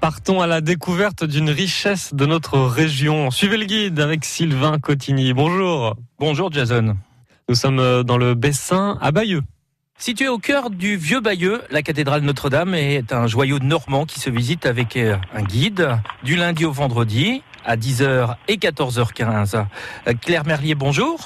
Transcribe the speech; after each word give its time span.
Partons 0.00 0.42
à 0.42 0.46
la 0.46 0.60
découverte 0.60 1.24
d'une 1.24 1.48
richesse 1.48 2.12
de 2.12 2.26
notre 2.26 2.58
région. 2.58 3.30
Suivez 3.30 3.56
le 3.56 3.64
guide 3.64 3.98
avec 3.98 4.24
Sylvain 4.26 4.78
Cotigny. 4.78 5.32
Bonjour. 5.32 5.96
Bonjour 6.18 6.52
Jason. 6.52 6.96
Nous 7.48 7.54
sommes 7.54 8.02
dans 8.02 8.18
le 8.18 8.34
Bessin 8.34 8.98
à 9.00 9.10
Bayeux. 9.10 9.42
Situé 9.96 10.28
au 10.28 10.38
cœur 10.38 10.70
du 10.70 10.96
vieux 10.96 11.20
Bayeux, 11.20 11.62
la 11.70 11.82
cathédrale 11.82 12.22
Notre-Dame 12.22 12.74
est 12.74 13.12
un 13.12 13.26
joyau 13.26 13.58
normand 13.58 14.06
qui 14.06 14.20
se 14.20 14.30
visite 14.30 14.64
avec 14.64 14.96
euh, 14.96 15.16
un 15.34 15.42
guide 15.42 15.98
du 16.24 16.36
lundi 16.36 16.64
au 16.64 16.72
vendredi 16.72 17.42
à 17.66 17.76
10h 17.76 18.36
et 18.48 18.56
14h15. 18.56 19.56
Euh, 20.06 20.14
Claire 20.20 20.46
Merlier, 20.46 20.74
bonjour. 20.74 21.20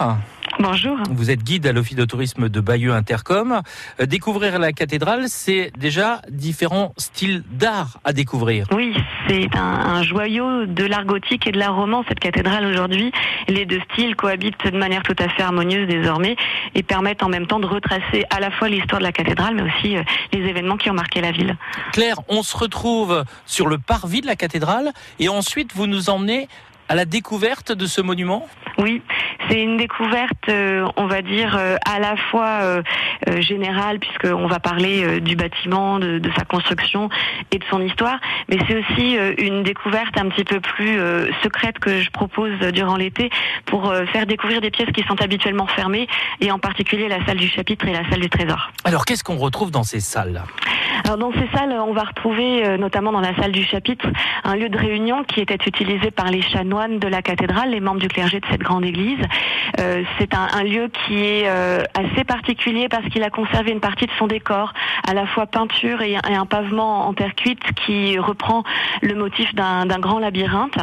Bonjour. 0.61 0.97
Vous 1.11 1.33
êtes 1.33 1.43
guide 1.43 1.67
à 1.67 1.73
l'Office 1.73 1.97
de 1.97 2.05
tourisme 2.05 2.49
de 2.49 2.61
Bayeux 2.61 2.93
Intercom. 2.93 3.63
Euh, 4.01 4.07
découvrir 4.07 4.59
la 4.61 4.73
cathédrale, 4.73 5.25
c'est 5.27 5.73
déjà 5.77 6.23
différents 6.31 6.95
styles 6.97 7.43
d'art 7.51 7.99
à 8.05 8.13
découvrir. 8.13 8.67
Oui, 8.73 8.95
c'est 9.29 9.49
un, 9.57 9.61
un, 9.61 10.03
joyau 10.05 10.67
de 10.67 10.85
l'art 10.85 11.05
gothique 11.05 11.49
et 11.49 11.53
de 11.53 11.59
l'art 11.59 11.75
roman, 11.75 12.05
cette 12.09 12.21
cathédrale 12.21 12.67
aujourd'hui. 12.67 13.11
Les 13.49 13.67
deux 13.67 13.81
styles 13.93 14.15
cohabitent 14.15 14.65
de 14.65 14.79
manière 14.79 15.03
tout 15.03 15.17
à 15.19 15.29
fait 15.29 15.43
harmonieuse 15.43 15.89
désormais 15.89 16.37
et 16.77 16.85
permettent 16.85 17.25
en 17.25 17.29
même 17.29 17.47
temps 17.47 17.61
de 17.61 17.67
retracer 17.67 18.25
à 18.31 18.39
la 18.39 18.53
fois 18.53 18.69
l'histoire 18.69 19.01
de 19.01 19.05
la 19.05 19.13
cathédrale, 19.13 19.57
mais 19.57 19.63
aussi 19.63 19.97
euh, 19.97 20.03
les 20.33 20.41
événements 20.41 20.77
qui 20.77 20.89
ont 20.89 20.95
marqué 20.95 21.21
la 21.21 21.33
ville. 21.33 21.57
Claire, 21.93 22.21
on 22.29 22.45
se 22.45 22.57
retrouve 22.57 23.25
sur 23.45 23.67
le 23.67 23.79
parvis 23.79 24.21
de 24.21 24.27
la 24.27 24.37
cathédrale 24.37 24.93
et 25.19 25.29
ensuite 25.29 25.73
vous 25.75 25.89
nous 25.89 26.11
emmenez 26.11 26.49
à 26.89 26.95
la 26.95 27.05
découverte 27.05 27.73
de 27.73 27.87
ce 27.87 28.01
monument 28.01 28.47
Oui, 28.79 29.03
c'est 29.49 29.63
une 29.63 29.77
découverte, 29.77 30.49
euh, 30.49 30.87
on 30.97 31.07
va 31.07 31.23
dire, 31.23 31.57
euh, 31.59 31.77
à 31.87 31.99
la 31.99 32.17
fois 32.17 32.61
euh, 32.63 32.83
euh 33.29 33.41
générale, 33.41 33.99
puisqu'on 33.99 34.47
va 34.47 34.59
parler 34.59 35.21
du 35.21 35.37
bâtiment, 35.37 35.99
de, 35.99 36.19
de, 36.19 36.31
sa 36.37 36.45
construction 36.45 37.09
et 37.51 37.59
de 37.59 37.65
son 37.71 37.81
histoire, 37.81 38.19
mais 38.49 38.59
c'est 38.67 38.77
aussi 38.77 39.17
une 39.39 39.63
découverte 39.63 40.19
un 40.19 40.29
petit 40.29 40.45
peu 40.45 40.61
plus 40.61 40.99
secrète 41.43 41.79
que 41.79 42.01
je 42.01 42.11
propose 42.11 42.53
durant 42.73 42.97
l'été 42.97 43.31
pour 43.67 43.93
faire 44.13 44.27
découvrir 44.27 44.61
des 44.61 44.71
pièces 44.71 44.91
qui 44.93 45.03
sont 45.05 45.21
habituellement 45.21 45.67
fermées, 45.67 46.07
et 46.41 46.51
en 46.51 46.59
particulier 46.59 47.09
la 47.09 47.25
salle 47.27 47.39
du 47.39 47.49
chapitre 47.49 47.87
et 47.87 47.93
la 47.93 48.09
salle 48.09 48.21
du 48.21 48.31
trésor. 48.31 48.71
Alors 48.85 49.05
qu'est-ce 49.05 49.25
qu'on 49.25 49.37
retrouve 49.37 49.71
dans 49.71 49.85
ces 49.85 50.01
salles? 50.01 50.43
Alors 51.05 51.19
dans 51.19 51.33
ces 51.33 51.49
salles, 51.55 51.77
on 51.87 51.93
va 51.93 52.03
retrouver 52.03 52.79
notamment 52.79 53.13
dans 53.13 53.21
la 53.21 53.35
salle 53.37 53.53
du 53.53 53.65
chapitre 53.65 54.07
un 54.45 54.57
lieu 54.57 54.69
de 54.69 54.79
réunion 54.79 55.25
qui 55.25 55.41
était 55.41 55.59
utilisé 55.67 56.11
par 56.11 56.31
les 56.31 56.43
chanoines 56.43 56.99
de 56.99 57.09
la 57.09 57.23
cathédrale, 57.23 57.71
les 57.71 57.81
membres 57.81 58.01
du 58.01 58.09
clergé 58.09 58.41
de 58.41 58.47
cette 58.51 58.63
grande 58.63 58.85
église. 58.85 59.21
Euh, 59.81 60.03
c'est 60.19 60.35
un, 60.35 60.63
lieu 60.63 60.89
qui 60.89 61.25
est 61.25 61.49
euh, 61.49 61.83
assez 61.95 62.25
particulier 62.25 62.89
parce 62.89 63.07
qu'il 63.09 63.23
a 63.23 63.31
conservé 63.31 63.73
une 63.73 63.81
partie 63.81 64.07
de 64.07 64.13
son 64.19 64.27
décor, 64.27 64.73
à 65.07 65.15
la 65.15 65.27
fois 65.27 65.47
peinture 65.47 66.03
et, 66.03 66.17
un 66.17 66.47
pavement 66.47 67.07
en 67.07 67.15
terre 67.15 67.35
cuite 67.35 67.63
qui 67.85 68.19
reprend 68.19 68.65
le 69.03 69.15
motif 69.15 69.55
d'un 69.55 69.87
grand 69.99 70.19
labyrinthe. 70.19 70.79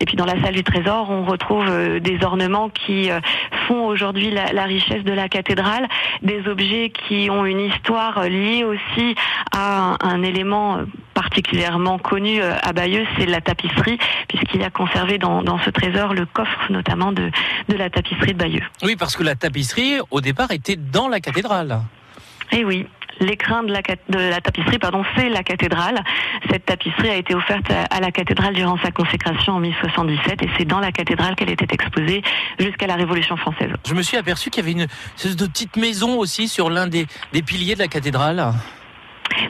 Et 0.00 0.04
puis 0.04 0.16
dans 0.16 0.24
la 0.24 0.40
salle 0.42 0.54
du 0.54 0.64
trésor, 0.64 1.10
on 1.10 1.24
retrouve 1.24 1.66
euh, 1.68 2.00
des 2.00 2.24
ornements 2.24 2.68
qui 2.68 3.10
euh, 3.10 3.20
font 3.66 3.86
aujourd'hui 3.86 4.30
la, 4.30 4.64
richesse 4.64 5.04
de 5.04 5.12
la 5.12 5.28
cathédrale, 5.28 5.88
des 6.22 6.46
objets 6.48 6.90
qui 6.90 7.28
ont 7.30 7.44
une 7.44 7.60
histoire 7.60 8.24
liée 8.24 8.64
aussi 8.64 9.14
à 9.52 9.92
un, 9.92 9.98
un 10.00 10.22
élément 10.22 10.78
particulièrement 11.14 11.98
connu 11.98 12.40
à 12.42 12.72
Bayeux, 12.72 13.06
c'est 13.16 13.26
la 13.26 13.40
tapisserie, 13.40 13.98
puisqu'il 14.28 14.62
a 14.62 14.70
conservé 14.70 15.18
dans, 15.18 15.42
dans, 15.42 15.58
ce 15.60 15.70
trésor 15.70 16.14
le 16.14 16.26
coffre 16.26 16.70
notamment 16.70 17.12
de, 17.12 17.30
de 17.68 17.74
la 17.74 17.90
tapisserie 17.90 18.32
de 18.32 18.38
Bayeux. 18.38 18.64
Oui, 18.82 18.96
parce 18.96 19.16
que 19.16 19.22
la 19.22 19.34
tapisserie, 19.34 19.98
au 20.10 20.20
départ, 20.20 20.50
était 20.50 20.76
dans 20.76 21.08
la 21.08 21.20
cathédrale. 21.20 21.80
Eh 22.50 22.64
oui, 22.64 22.86
l'écrin 23.20 23.62
de 23.62 23.72
la, 23.72 23.80
de 23.82 24.18
la 24.18 24.40
tapisserie, 24.40 24.78
pardon, 24.78 25.04
c'est 25.16 25.28
la 25.28 25.42
cathédrale. 25.42 26.02
Cette 26.50 26.66
tapisserie 26.66 27.08
a 27.08 27.16
été 27.16 27.34
offerte 27.34 27.70
à, 27.90 28.00
la 28.00 28.10
cathédrale 28.10 28.54
durant 28.54 28.78
sa 28.78 28.90
consécration 28.90 29.54
en 29.54 29.60
1077 29.60 30.42
et 30.42 30.50
c'est 30.58 30.64
dans 30.64 30.80
la 30.80 30.92
cathédrale 30.92 31.34
qu'elle 31.34 31.50
était 31.50 31.72
exposée 31.72 32.22
jusqu'à 32.58 32.86
la 32.86 32.96
Révolution 32.96 33.36
française. 33.36 33.70
Je 33.86 33.94
me 33.94 34.02
suis 34.02 34.16
aperçu 34.16 34.50
qu'il 34.50 34.62
y 34.62 34.64
avait 34.64 34.72
une 34.72 34.88
espèce 35.16 35.36
de 35.36 35.46
petite 35.46 35.76
maison 35.76 36.18
aussi 36.18 36.48
sur 36.48 36.70
l'un 36.70 36.86
des, 36.86 37.06
des 37.32 37.42
piliers 37.42 37.74
de 37.74 37.80
la 37.80 37.88
cathédrale. 37.88 38.52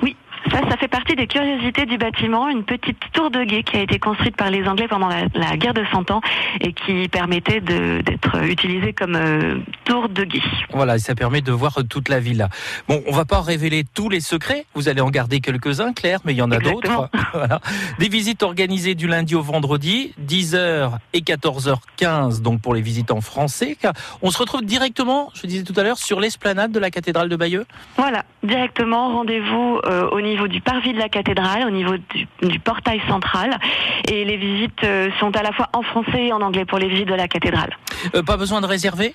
Oui, 0.03 0.17
ça, 0.51 0.77
fait 0.77 0.89
partie 0.89 1.15
des 1.15 1.27
curiosités 1.27 1.87
du 1.87 1.99
bâtiment, 1.99 2.49
une 2.49 2.65
petite 2.65 2.99
tour 3.13 3.31
de 3.31 3.45
guet 3.45 3.63
qui 3.63 3.77
a 3.77 3.81
été 3.83 3.99
construite 3.99 4.37
par 4.37 4.51
les 4.51 4.67
Anglais 4.67 4.89
pendant 4.89 5.09
la, 5.09 5.25
la 5.35 5.57
guerre 5.57 5.75
de 5.75 5.85
Cent 5.93 6.11
Ans 6.11 6.21
et 6.61 6.73
qui 6.73 7.09
permettait 7.09 7.61
d'être 7.61 8.43
utilisée 8.45 8.93
comme 8.93 9.17
euh, 9.17 9.59
tour 9.85 10.09
de 10.09 10.25
guet. 10.25 10.41
Voilà, 10.71 10.99
ça 10.99 11.15
permet 11.15 11.41
de 11.41 11.53
voir 11.53 11.79
toute 11.89 12.09
la 12.09 12.21
ville. 12.21 12.49
Bon, 12.89 13.03
on 13.07 13.13
va 13.13 13.25
pas 13.25 13.41
révéler 13.41 13.85
tous 13.95 14.09
les 14.09 14.21
secrets, 14.21 14.67
vous 14.75 14.89
allez 14.89 15.01
en 15.01 15.11
garder 15.11 15.41
quelques-uns, 15.41 15.93
Claire, 15.93 16.21
mais 16.25 16.33
il 16.33 16.37
y 16.37 16.43
en 16.43 16.51
a 16.51 16.59
d'autres. 16.59 17.09
voilà. 17.33 17.61
Des 17.99 18.09
visites 18.09 18.43
organisées 18.43 18.95
du 18.95 19.07
lundi 19.07 19.35
au 19.35 19.43
vendredi, 19.43 20.15
10h 20.27 20.93
et 21.13 21.21
14h15, 21.21 22.43
donc 22.43 22.61
pour 22.61 22.75
les 22.75 22.81
visitants 22.81 23.21
français. 23.21 23.77
On 24.23 24.31
se 24.31 24.39
retrouve 24.39 24.63
directement, 24.63 25.31
je 25.35 25.47
disais 25.47 25.65
tout 25.65 25.79
à 25.79 25.83
l'heure, 25.83 25.99
sur 25.99 26.21
l'esplanade 26.21 26.73
de 26.73 26.79
la 26.79 26.91
cathédrale 26.91 27.29
de 27.29 27.37
Bayeux. 27.37 27.67
Voilà, 27.97 28.25
directement, 28.43 29.13
rendez-vous 29.13 29.81
euh, 29.85 30.09
au 30.11 30.21
niveau 30.21 30.49
du 30.49 30.61
parvis 30.61 30.93
de 30.93 30.99
la 30.99 31.09
cathédrale, 31.09 31.67
au 31.67 31.71
niveau 31.71 31.97
du, 31.97 32.27
du, 32.43 32.59
portail 32.61 33.01
central. 33.09 33.59
Et 34.11 34.25
les 34.25 34.37
visites 34.37 34.85
euh, 34.85 35.11
sont 35.21 35.35
à 35.37 35.43
la 35.43 35.53
fois 35.53 35.69
en 35.73 35.83
français 35.83 36.27
et 36.27 36.33
en 36.33 36.41
anglais 36.41 36.65
pour 36.65 36.79
les 36.79 36.89
visites 36.89 37.09
de 37.09 37.15
la 37.15 37.29
cathédrale. 37.29 37.77
Euh, 38.15 38.23
pas 38.23 38.37
besoin 38.37 38.61
de 38.61 38.67
réserver? 38.67 39.15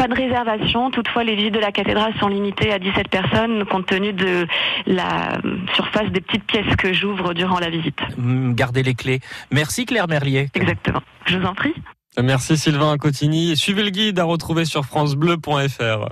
Pas 0.00 0.08
de 0.08 0.14
réservation, 0.14 0.90
toutefois 0.90 1.24
les 1.24 1.36
visites 1.36 1.52
de 1.52 1.58
la 1.58 1.72
cathédrale 1.72 2.14
sont 2.18 2.28
limitées 2.28 2.72
à 2.72 2.78
17 2.78 3.08
personnes 3.08 3.66
compte 3.66 3.84
tenu 3.84 4.14
de 4.14 4.46
la 4.86 5.38
surface 5.74 6.10
des 6.10 6.22
petites 6.22 6.44
pièces 6.44 6.74
que 6.76 6.94
j'ouvre 6.94 7.34
durant 7.34 7.58
la 7.58 7.68
visite. 7.68 7.98
Gardez 8.16 8.82
les 8.82 8.94
clés. 8.94 9.20
Merci 9.50 9.84
Claire 9.84 10.08
Merlier. 10.08 10.48
Exactement. 10.54 11.02
Je 11.26 11.36
vous 11.36 11.44
en 11.44 11.54
prie. 11.54 11.74
Merci 12.18 12.56
Sylvain 12.56 12.96
Cotigny. 12.96 13.54
Suivez 13.58 13.82
le 13.82 13.90
guide 13.90 14.18
à 14.18 14.24
retrouver 14.24 14.64
sur 14.64 14.86
francebleu.fr. 14.86 16.08